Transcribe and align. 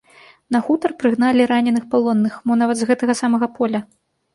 На 0.55 0.61
хутар 0.69 0.95
прыгналі 1.03 1.47
раненых 1.53 1.85
палонных, 1.95 2.33
мо 2.49 2.53
нават 2.65 2.77
з 2.85 2.93
гэтага 2.93 3.23
самага 3.25 3.57
поля. 3.59 3.89